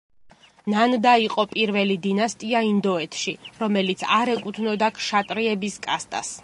ნანდა 0.73 1.11
იყო 1.23 1.45
პირველი 1.51 1.97
დინასტია 2.07 2.63
ინდოეთში, 2.71 3.35
რომელიც 3.61 4.09
არ 4.21 4.35
ეკუთვნოდა 4.39 4.95
ქშატრიების 4.99 5.81
კასტას. 5.89 6.39